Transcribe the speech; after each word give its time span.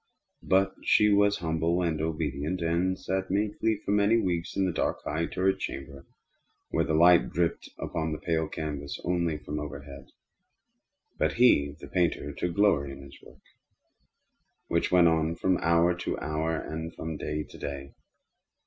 But 0.41 0.73
she 0.83 1.09
was 1.13 1.37
humble 1.37 1.83
and 1.83 2.01
obedient, 2.01 2.59
and 2.61 2.97
sat 2.97 3.29
meekly 3.29 3.81
for 3.85 3.91
many 3.91 4.17
weeks 4.19 4.55
in 4.55 4.65
the 4.65 4.71
dark, 4.71 5.03
high 5.05 5.27
turret 5.27 5.59
chamber 5.59 6.07
where 6.71 6.83
the 6.83 6.95
light 6.95 7.29
dripped 7.29 7.69
upon 7.77 8.11
the 8.11 8.17
pale 8.17 8.47
canvas 8.47 8.99
only 9.03 9.37
from 9.37 9.59
overhead. 9.59 10.07
But 11.19 11.33
he, 11.33 11.75
the 11.79 11.87
painter, 11.87 12.33
took 12.33 12.55
glory 12.55 12.91
in 12.93 13.03
his 13.03 13.21
work, 13.21 13.43
which 14.67 14.91
went 14.91 15.07
on 15.07 15.35
from 15.35 15.59
hour 15.59 15.93
to 15.93 16.17
hour, 16.17 16.59
and 16.59 16.91
from 16.95 17.15
day 17.15 17.43
to 17.43 17.57
day. 17.59 17.93